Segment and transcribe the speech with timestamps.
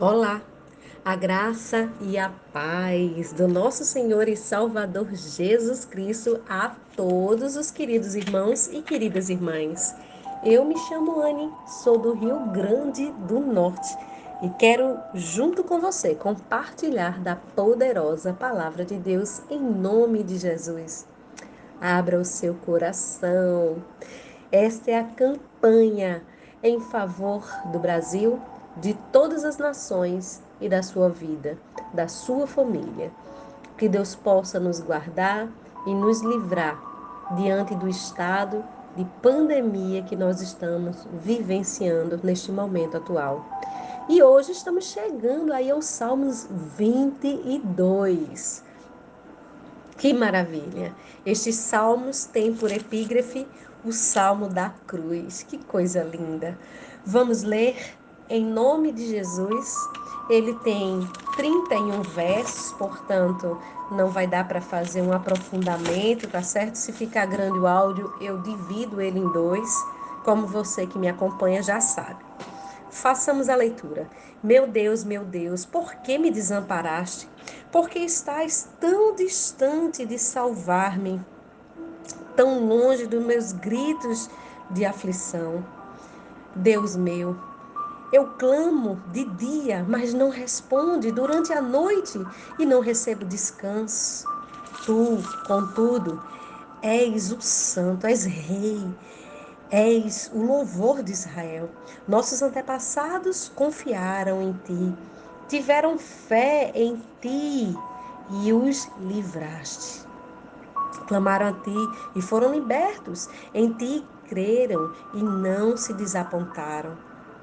[0.00, 0.42] Olá,
[1.04, 7.70] a graça e a paz do nosso Senhor e Salvador Jesus Cristo a todos os
[7.70, 9.94] queridos irmãos e queridas irmãs.
[10.44, 13.96] Eu me chamo Anne, sou do Rio Grande do Norte
[14.42, 21.06] e quero, junto com você, compartilhar da poderosa palavra de Deus em nome de Jesus.
[21.80, 23.76] Abra o seu coração.
[24.50, 26.20] Esta é a campanha
[26.64, 28.40] em favor do Brasil
[28.76, 31.56] de todas as nações e da sua vida,
[31.92, 33.12] da sua família.
[33.76, 35.48] Que Deus possa nos guardar
[35.86, 36.80] e nos livrar
[37.36, 38.64] diante do estado
[38.96, 43.44] de pandemia que nós estamos vivenciando neste momento atual.
[44.08, 46.46] E hoje estamos chegando aí aos Salmos
[46.76, 48.62] 22.
[49.96, 50.94] Que maravilha!
[51.24, 53.46] Estes salmos têm por epígrafe
[53.84, 55.42] o Salmo da Cruz.
[55.42, 56.58] Que coisa linda!
[57.06, 57.76] Vamos ler
[58.28, 59.74] em nome de Jesus.
[60.28, 61.06] Ele tem
[61.36, 63.58] 31 versos, portanto,
[63.90, 66.76] não vai dar para fazer um aprofundamento, tá certo?
[66.76, 69.70] Se ficar grande o áudio, eu divido ele em dois,
[70.24, 72.24] como você que me acompanha já sabe.
[72.90, 74.08] Façamos a leitura.
[74.42, 77.28] Meu Deus, meu Deus, por que me desamparaste?
[77.70, 81.20] Por que estás tão distante de salvar-me?
[82.36, 84.30] Tão longe dos meus gritos
[84.70, 85.64] de aflição?
[86.54, 87.36] Deus meu,
[88.14, 92.24] eu clamo de dia, mas não responde durante a noite
[92.60, 94.24] e não recebo descanso.
[94.86, 96.22] Tu, contudo,
[96.80, 98.88] és o santo, és rei,
[99.68, 101.68] és o louvor de Israel.
[102.06, 104.94] Nossos antepassados confiaram em ti,
[105.48, 107.76] tiveram fé em ti
[108.30, 110.06] e os livraste.
[111.08, 113.28] Clamaram a ti e foram libertos.
[113.52, 116.96] Em ti creram e não se desapontaram.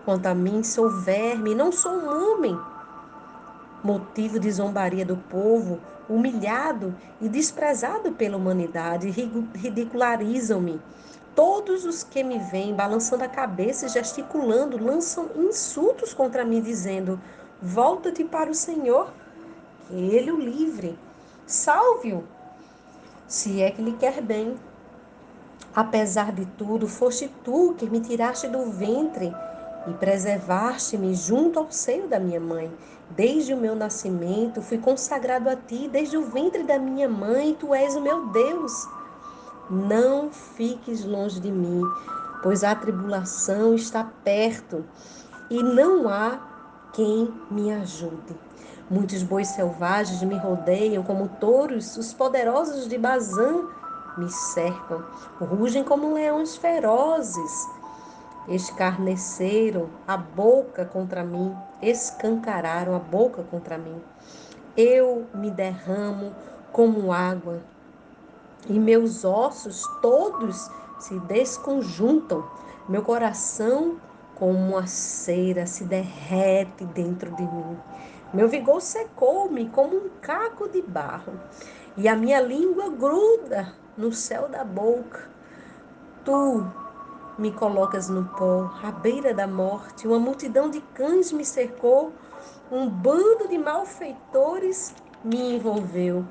[0.03, 2.59] Quanto a mim, sou verme, não sou um homem.
[3.83, 9.09] Motivo de zombaria do povo, humilhado e desprezado pela humanidade,
[9.55, 10.81] ridicularizam-me.
[11.35, 17.21] Todos os que me veem balançando a cabeça e gesticulando lançam insultos contra mim, dizendo:
[17.61, 19.13] Volta-te para o Senhor,
[19.87, 20.97] que Ele o livre.
[21.45, 22.23] Salve-o,
[23.27, 24.57] se é que lhe quer bem.
[25.73, 29.33] Apesar de tudo, foste tu que me tiraste do ventre
[29.87, 32.71] e preservaste-me junto ao seio da minha mãe.
[33.09, 37.73] Desde o meu nascimento fui consagrado a ti, desde o ventre da minha mãe, tu
[37.73, 38.71] és o meu Deus.
[39.69, 41.81] Não fiques longe de mim,
[42.43, 44.85] pois a tribulação está perto
[45.49, 46.39] e não há
[46.93, 48.35] quem me ajude.
[48.89, 53.63] Muitos bois selvagens me rodeiam como touros, os poderosos de Bazã
[54.17, 55.03] me cercam,
[55.39, 57.80] rugem como leões ferozes
[58.47, 64.01] escarneceram a boca contra mim, escancararam a boca contra mim.
[64.75, 66.33] Eu me derramo
[66.71, 67.61] como água,
[68.67, 70.69] e meus ossos todos
[70.99, 72.45] se desconjuntam.
[72.87, 73.97] Meu coração,
[74.35, 77.77] como uma cera, se derrete dentro de mim.
[78.33, 81.33] Meu vigor secou-me como um caco de barro,
[81.97, 85.29] e a minha língua gruda no céu da boca.
[86.23, 86.65] Tu,
[87.37, 90.07] me colocas no pó, à beira da morte.
[90.07, 92.11] Uma multidão de cães me cercou,
[92.71, 94.93] um bando de malfeitores
[95.23, 96.25] me envolveu.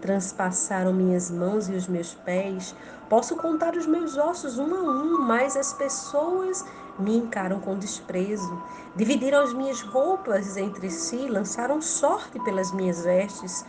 [0.00, 2.74] Transpassaram minhas mãos e os meus pés.
[3.08, 6.64] Posso contar os meus ossos um a um, mas as pessoas
[6.98, 8.62] me encaram com desprezo.
[8.94, 13.64] Dividiram as minhas roupas entre si, lançaram sorte pelas minhas vestes.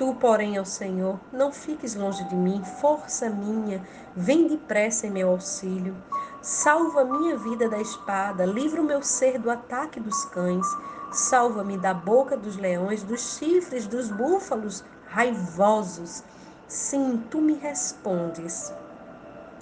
[0.00, 5.28] Tu, porém, ó Senhor, não fiques longe de mim, força minha, vem depressa em meu
[5.28, 5.94] auxílio.
[6.40, 10.66] Salva minha vida da espada, livra o meu ser do ataque dos cães.
[11.12, 16.24] Salva-me da boca dos leões, dos chifres dos búfalos raivosos.
[16.66, 18.72] Sim, tu me respondes.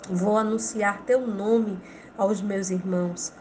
[0.08, 1.80] Vou anunciar teu nome
[2.16, 3.32] aos meus irmãos.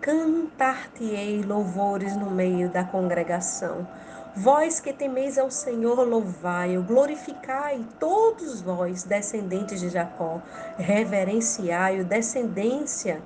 [0.00, 3.86] Cantar-te-ei louvores no meio da congregação.
[4.34, 10.40] Vós que temeis ao Senhor, louvai-o, glorificai todos vós, descendentes de Jacó,
[10.78, 13.20] reverenciai-o, descendência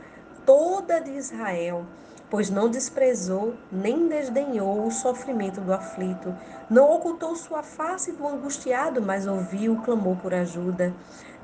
[0.45, 1.87] toda de Israel,
[2.29, 6.35] pois não desprezou nem desdenhou o sofrimento do aflito,
[6.69, 10.93] não ocultou sua face do angustiado, mas ouviu o clamor por ajuda.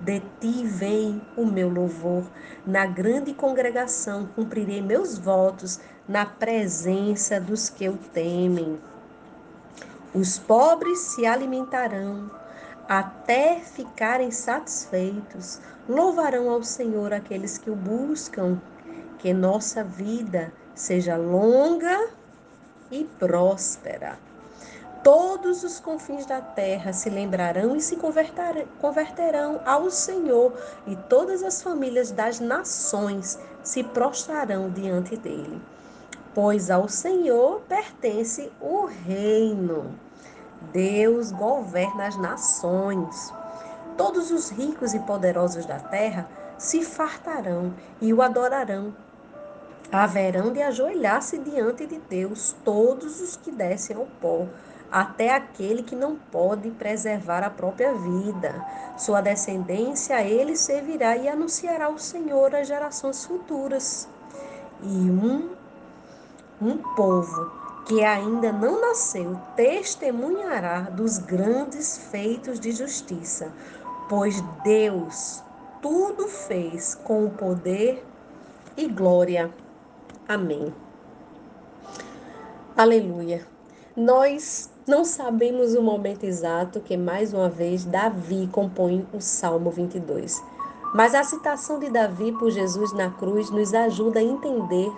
[0.00, 2.24] De ti vem o meu louvor.
[2.66, 8.80] Na grande congregação cumprirei meus votos na presença dos que o temem.
[10.14, 12.30] Os pobres se alimentarão
[12.86, 15.58] até ficarem satisfeitos.
[15.88, 18.60] Louvarão ao Senhor aqueles que o buscam.
[19.18, 22.10] Que nossa vida seja longa
[22.90, 24.18] e próspera.
[25.02, 30.52] Todos os confins da terra se lembrarão e se converterão ao Senhor,
[30.86, 35.60] e todas as famílias das nações se prostrarão diante dele.
[36.34, 39.94] Pois ao Senhor pertence o reino.
[40.72, 43.32] Deus governa as nações.
[43.96, 48.94] Todos os ricos e poderosos da terra se fartarão e o adorarão.
[49.90, 54.46] Haverão de ajoelhar-se diante de Deus todos os que descem ao pó
[54.92, 58.62] até aquele que não pode preservar a própria vida.
[58.98, 64.06] Sua descendência a ele servirá e anunciará o Senhor às gerações futuras.
[64.82, 65.48] E um,
[66.62, 67.50] um povo
[67.84, 73.52] que ainda não nasceu testemunhará dos grandes feitos de justiça,
[74.08, 75.42] pois Deus
[75.80, 78.04] tudo fez com o poder
[78.76, 79.52] e glória.
[80.28, 80.72] Amém.
[82.76, 83.44] Aleluia.
[83.96, 90.42] Nós não sabemos o momento exato que, mais uma vez, Davi compõe o Salmo 22.
[90.94, 94.90] Mas a citação de Davi por Jesus na cruz nos ajuda a entender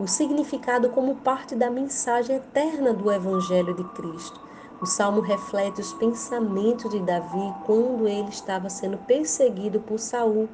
[0.00, 4.40] o significado como parte da mensagem eterna do Evangelho de Cristo.
[4.80, 10.48] O salmo reflete os pensamentos de Davi quando ele estava sendo perseguido por Saul,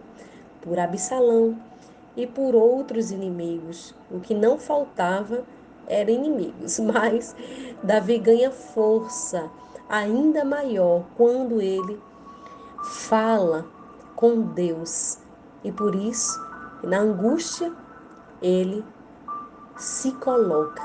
[0.61, 1.57] por Absalão
[2.17, 3.95] e por outros inimigos.
[4.11, 5.45] O que não faltava
[5.87, 7.37] eram inimigos, mas
[7.85, 9.49] Davi ganha força
[9.89, 12.03] ainda maior quando ele
[12.83, 13.65] fala
[14.17, 15.19] com Deus.
[15.63, 16.37] E por isso,
[16.83, 17.73] na angústia,
[18.43, 18.85] ele
[19.77, 20.83] se coloca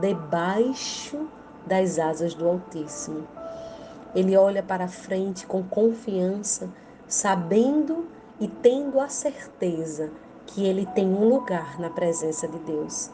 [0.00, 1.28] debaixo
[1.66, 3.26] das asas do Altíssimo.
[4.14, 6.68] Ele olha para frente com confiança,
[7.06, 8.06] sabendo
[8.40, 10.10] e tendo a certeza
[10.46, 13.10] que ele tem um lugar na presença de Deus.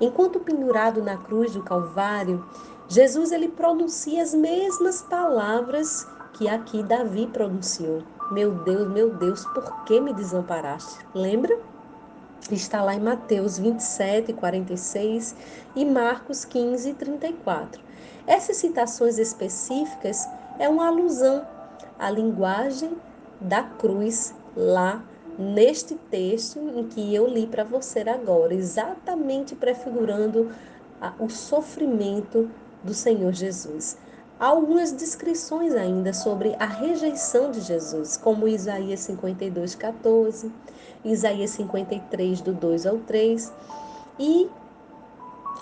[0.00, 2.44] Enquanto pendurado na cruz do Calvário,
[2.86, 8.02] Jesus ele pronuncia as mesmas palavras que aqui Davi pronunciou.
[8.30, 11.04] Meu Deus, meu Deus, por que me desamparaste?
[11.14, 11.58] Lembra?
[12.50, 15.34] Está lá em Mateus 27, 46
[15.76, 17.82] e Marcos 15, 34.
[18.26, 20.26] Essas citações específicas
[20.58, 21.46] é uma alusão
[21.98, 22.96] à linguagem
[23.40, 25.02] da cruz lá
[25.38, 30.50] neste texto em que eu li para você agora, exatamente prefigurando
[31.18, 32.50] o sofrimento
[32.82, 33.96] do Senhor Jesus.
[34.40, 40.52] Algumas descrições ainda sobre a rejeição de Jesus, como Isaías 52, 14,
[41.04, 43.52] Isaías 53, do 2 ao 3,
[44.16, 44.48] e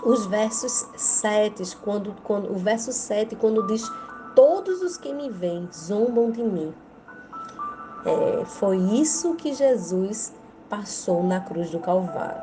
[0.04, 3.90] os versos 7, quando, quando, o verso 7, quando diz:
[4.34, 6.74] Todos os que me veem zombam de mim.
[8.04, 10.34] É, foi isso que Jesus
[10.68, 12.42] passou na cruz do Calvário.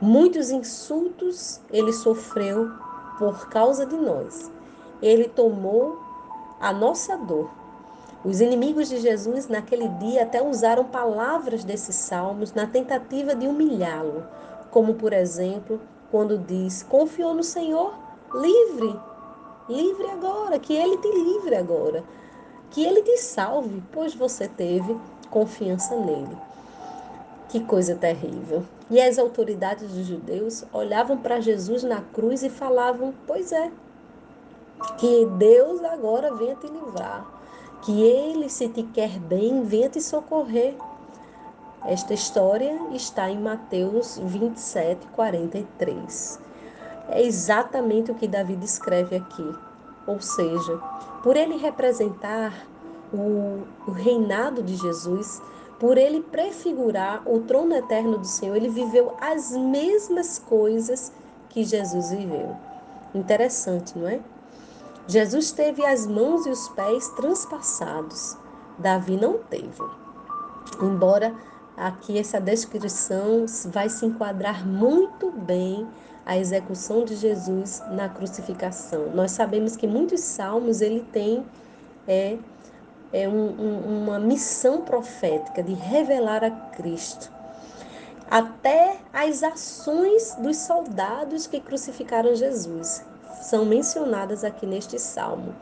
[0.00, 2.70] Muitos insultos ele sofreu
[3.18, 4.57] por causa de nós.
[5.02, 5.98] Ele tomou
[6.60, 7.50] a nossa dor.
[8.24, 14.24] Os inimigos de Jesus naquele dia até usaram palavras desses salmos na tentativa de humilhá-lo,
[14.70, 15.80] como por exemplo,
[16.10, 17.94] quando diz: Confiou no Senhor,
[18.34, 18.98] livre,
[19.68, 22.02] livre agora, que ele te livre agora
[22.70, 24.96] que ele te salve, pois você teve
[25.30, 26.36] confiança nele.
[27.48, 28.62] Que coisa terrível.
[28.90, 33.70] E as autoridades dos judeus olhavam para Jesus na cruz e falavam: Pois é,
[34.98, 37.26] que Deus agora venha te livrar,
[37.82, 40.76] que ele, se te quer bem, venha te socorrer.
[41.84, 46.40] Esta história está em Mateus 27, 43.
[47.08, 49.54] É exatamente o que Davi descreve aqui.
[50.06, 50.78] Ou seja,
[51.22, 52.52] por ele representar
[53.12, 55.40] o, o reinado de Jesus,
[55.78, 61.12] por ele prefigurar o trono eterno do Senhor, ele viveu as mesmas coisas
[61.48, 62.56] que Jesus viveu.
[63.14, 64.20] Interessante, não é?
[65.08, 68.36] Jesus teve as mãos e os pés transpassados.
[68.78, 69.82] Davi não teve.
[70.82, 71.34] Embora
[71.74, 75.88] aqui essa descrição vai se enquadrar muito bem
[76.26, 79.08] a execução de Jesus na crucificação.
[79.14, 81.42] Nós sabemos que muitos salmos ele tem
[82.06, 82.36] é,
[83.10, 87.32] é um, um, uma missão profética de revelar a Cristo.
[88.30, 93.02] Até as ações dos soldados que crucificaram Jesus
[93.42, 95.54] são mencionadas aqui neste salmo.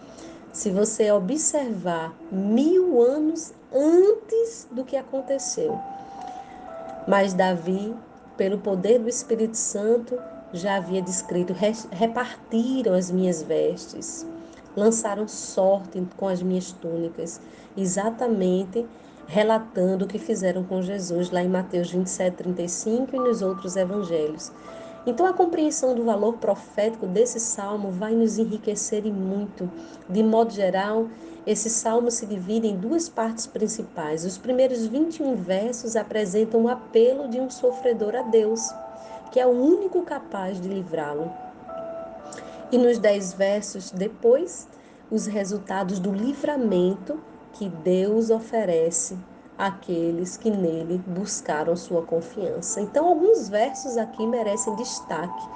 [0.52, 5.78] Se você observar mil anos antes do que aconteceu.
[7.06, 7.94] Mas Davi,
[8.36, 10.18] pelo poder do Espírito Santo,
[10.52, 11.54] já havia descrito,
[11.90, 14.26] repartiram as minhas vestes,
[14.76, 17.40] lançaram sorte com as minhas túnicas,
[17.76, 18.86] exatamente
[19.26, 24.52] relatando o que fizeram com Jesus lá em Mateus 27, 35 e nos outros evangelhos.
[25.06, 29.70] Então, a compreensão do valor profético desse salmo vai nos enriquecer e muito.
[30.08, 31.06] De modo geral,
[31.46, 34.24] esse salmo se divide em duas partes principais.
[34.24, 38.60] Os primeiros 21 versos apresentam o apelo de um sofredor a Deus,
[39.30, 41.30] que é o único capaz de livrá-lo.
[42.72, 44.66] E nos dez versos depois,
[45.08, 47.20] os resultados do livramento
[47.52, 49.16] que Deus oferece
[49.58, 52.80] àqueles que nele buscaram sua confiança.
[52.80, 55.48] Então, alguns versos aqui merecem destaque,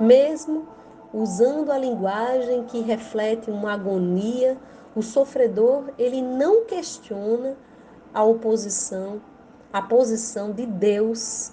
[0.00, 0.66] mesmo
[1.12, 4.56] usando a linguagem que reflete uma agonia,
[4.94, 7.56] o sofredor ele não questiona
[8.12, 9.20] a oposição,
[9.72, 11.52] a posição de Deus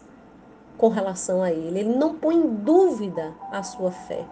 [0.78, 1.80] com relação a ele.
[1.80, 4.26] Ele não põe em dúvida a sua fé.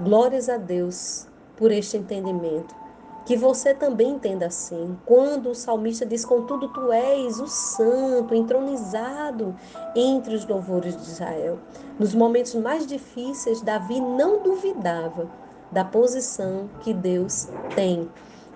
[0.00, 1.26] Glórias a Deus
[1.56, 2.81] por este entendimento.
[3.24, 4.98] Que você também entenda assim.
[5.06, 9.54] Quando o salmista diz: Contudo, tu és o santo, entronizado
[9.94, 11.58] entre os louvores de Israel.
[11.98, 15.30] Nos momentos mais difíceis, Davi não duvidava
[15.70, 18.10] da posição que Deus tem,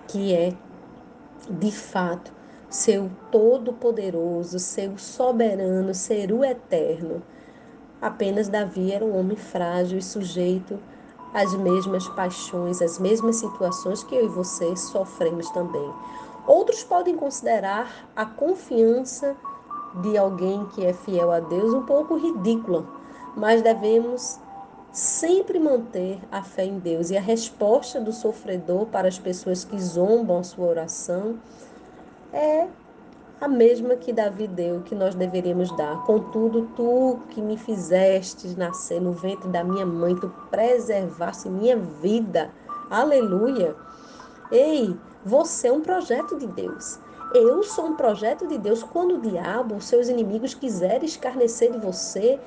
[0.07, 0.53] que é,
[1.49, 2.31] de fato,
[2.69, 7.23] seu todo-poderoso, seu soberano, ser o eterno.
[8.01, 10.77] Apenas Davi era um homem frágil e sujeito
[11.33, 15.91] as mesmas paixões, as mesmas situações que eu e você sofremos também.
[16.45, 19.35] Outros podem considerar a confiança
[20.01, 22.85] de alguém que é fiel a Deus um pouco ridícula,
[23.35, 24.39] mas devemos
[24.91, 27.09] sempre manter a fé em Deus.
[27.09, 31.37] E a resposta do sofredor para as pessoas que zombam a sua oração
[32.33, 32.67] é
[33.39, 36.03] a mesma que Davi deu, que nós deveríamos dar.
[36.05, 42.49] Contudo, tu que me fizeste nascer no ventre da minha mãe, tu preservaste minha vida.
[42.89, 43.75] Aleluia.
[44.51, 46.99] Ei, você é um projeto de Deus.
[47.33, 48.81] Eu sou um projeto de Deus.
[48.81, 52.39] Quando o diabo, os seus inimigos, quiserem escarnecer de você,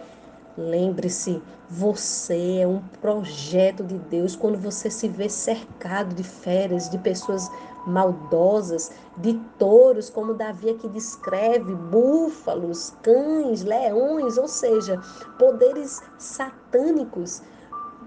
[0.61, 4.37] Lembre-se, você é um projeto de Deus.
[4.37, 7.51] Quando você se vê cercado de feras, de pessoas
[7.87, 15.01] maldosas, de touros, como Davi aqui descreve, búfalos, cães, leões, ou seja,
[15.39, 17.43] poderes satânicos,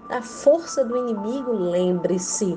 [0.08, 2.56] a força do inimigo, lembre-se,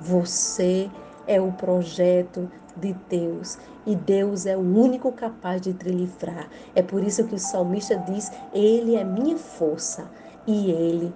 [0.00, 0.90] você
[1.24, 6.48] é o projeto de Deus e Deus é o único capaz de te livrar.
[6.74, 10.08] É por isso que o salmista diz: Ele é minha força
[10.46, 11.12] e Ele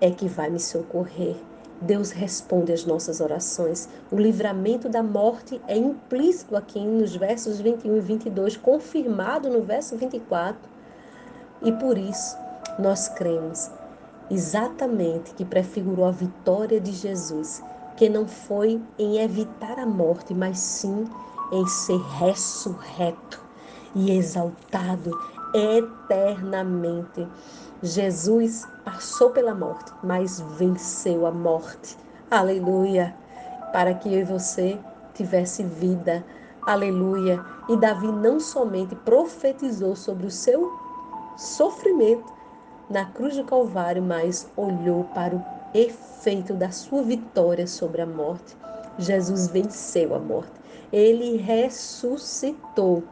[0.00, 1.36] é que vai me socorrer.
[1.80, 3.88] Deus responde às nossas orações.
[4.10, 9.96] O livramento da morte é implícito aqui nos versos 21 e 22, confirmado no verso
[9.96, 10.68] 24.
[11.62, 12.36] E por isso
[12.78, 13.70] nós cremos
[14.30, 17.62] exatamente que prefigurou a vitória de Jesus
[18.00, 21.06] que não foi em evitar a morte, mas sim
[21.52, 23.38] em ser ressurreto
[23.94, 25.10] e exaltado
[25.52, 27.28] eternamente.
[27.82, 31.94] Jesus passou pela morte, mas venceu a morte.
[32.30, 33.14] Aleluia!
[33.70, 34.78] Para que eu e você
[35.12, 36.24] tivesse vida.
[36.62, 37.44] Aleluia!
[37.68, 40.72] E Davi não somente profetizou sobre o seu
[41.36, 42.32] sofrimento
[42.88, 48.56] na cruz do Calvário, mas olhou para o efeito da sua vitória sobre a morte.
[48.98, 50.52] Jesus venceu a morte.
[50.92, 53.02] Ele ressuscitou.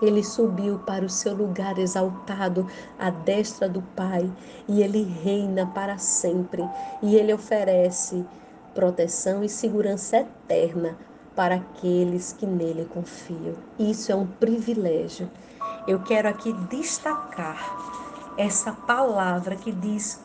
[0.00, 2.66] Ele subiu para o seu lugar exaltado,
[2.98, 4.30] à destra do Pai,
[4.68, 6.62] e ele reina para sempre.
[7.02, 8.24] E ele oferece
[8.74, 10.96] proteção e segurança eterna
[11.34, 13.54] para aqueles que nele confiam.
[13.78, 15.30] Isso é um privilégio.
[15.86, 17.58] Eu quero aqui destacar
[18.36, 20.20] essa palavra que diz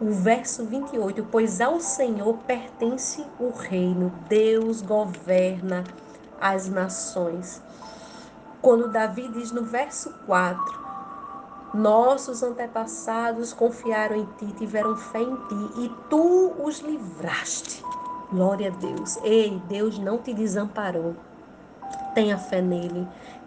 [0.00, 5.84] o verso 28, pois ao Senhor pertence o reino, Deus governa
[6.40, 7.62] as nações.
[8.62, 10.80] Quando Davi diz no verso 4,
[11.74, 17.84] nossos antepassados confiaram em ti, tiveram fé em ti e tu os livraste.
[18.32, 19.18] Glória a Deus.
[19.22, 21.14] Ei, Deus não te desamparou.
[22.14, 23.06] Tenha fé nele,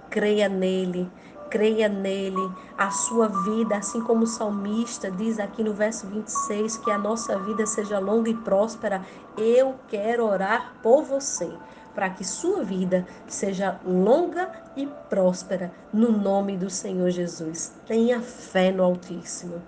[0.09, 1.11] creia nele,
[1.53, 6.89] creia nele, a sua vida, assim como o salmista diz aqui no verso 26, que
[6.89, 9.03] a nossa vida seja longa e próspera.
[9.37, 11.47] Eu quero orar por você,
[11.93, 17.71] para que sua vida seja longa e próspera, no nome do Senhor Jesus.
[17.85, 19.61] Tenha fé no Altíssimo.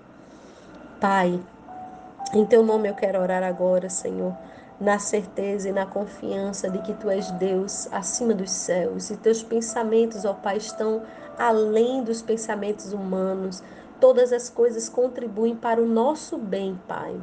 [1.00, 1.40] Pai,
[2.34, 4.36] em teu nome eu quero orar agora, Senhor
[4.80, 9.42] na certeza e na confiança de que tu és Deus acima dos céus e teus
[9.42, 11.02] pensamentos, ó Pai, estão
[11.38, 13.62] além dos pensamentos humanos.
[14.00, 17.18] Todas as coisas contribuem para o nosso bem, Pai.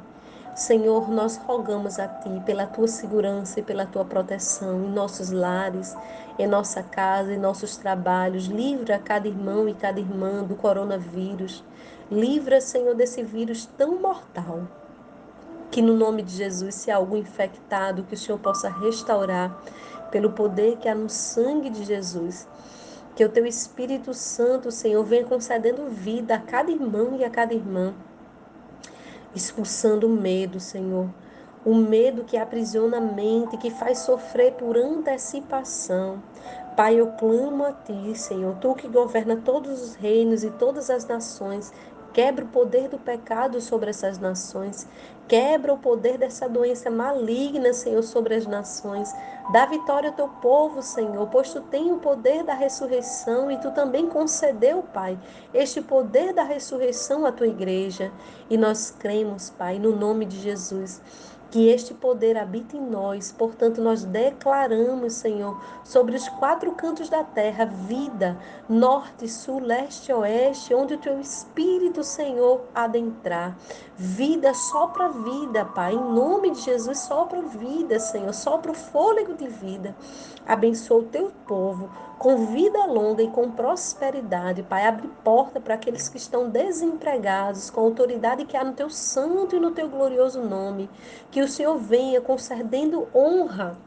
[0.56, 5.96] Senhor, nós rogamos a Ti pela Tua segurança e pela Tua proteção em nossos lares,
[6.38, 8.46] em nossa casa, em nossos trabalhos.
[8.46, 11.64] Livra cada irmão e cada irmã do coronavírus.
[12.12, 14.68] Livra, Senhor, desse vírus tão mortal.
[15.74, 19.60] Que no nome de Jesus, se há algum infectado, que o Senhor possa restaurar
[20.12, 22.48] pelo poder que há no sangue de Jesus.
[23.16, 27.56] Que o teu Espírito Santo, Senhor, venha concedendo vida a cada irmão e a cada
[27.56, 27.92] irmã,
[29.34, 31.10] expulsando o medo, Senhor.
[31.66, 36.22] O medo que aprisiona a mente, que faz sofrer por antecipação.
[36.78, 41.08] Pai, eu clamo a Ti, Senhor, Tu que governa todos os reinos e todas as
[41.08, 41.74] nações,
[42.14, 44.88] Quebra o poder do pecado sobre essas nações.
[45.28, 49.12] Quebra o poder dessa doença maligna, Senhor, sobre as nações.
[49.52, 53.72] Dá vitória ao teu povo, Senhor, pois tu tens o poder da ressurreição e tu
[53.72, 55.18] também concedeu, Pai,
[55.54, 58.12] este poder da ressurreição à tua igreja.
[58.48, 61.02] E nós cremos, Pai, no nome de Jesus
[61.54, 63.32] que este poder habita em nós.
[63.32, 70.74] Portanto, nós declaramos, Senhor, sobre os quatro cantos da terra, vida, norte, sul, leste, oeste,
[70.74, 73.56] onde o teu Espírito, Senhor, adentrar.
[73.96, 75.94] Vida, sopra vida, Pai.
[75.94, 78.34] Em nome de Jesus, sopra vida, Senhor.
[78.34, 79.96] Sopra o fôlego de vida.
[80.48, 81.88] Abençoa o teu povo
[82.24, 84.64] com vida longa e com prosperidade.
[84.64, 88.90] Pai, abre porta para aqueles que estão desempregados, com a autoridade que há no teu
[88.90, 90.90] santo e no teu glorioso nome.
[91.30, 93.78] Que o Senhor venha concedendo honra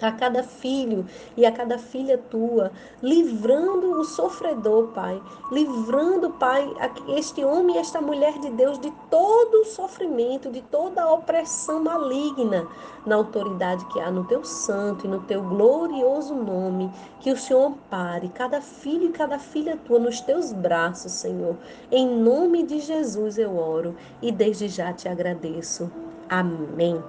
[0.00, 6.68] a cada filho e a cada filha tua, livrando o sofredor, Pai, livrando, Pai,
[7.08, 11.82] este homem e esta mulher de Deus de todo o sofrimento, de toda a opressão
[11.82, 12.66] maligna,
[13.04, 16.90] na autoridade que há no teu santo e no teu glorioso nome,
[17.20, 21.56] que o Senhor ampare cada filho e cada filha tua nos teus braços, Senhor.
[21.90, 25.90] Em nome de Jesus eu oro e desde já te agradeço.
[26.28, 27.02] Amém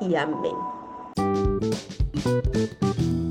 [0.00, 0.54] e amém.
[2.22, 3.29] Thank you.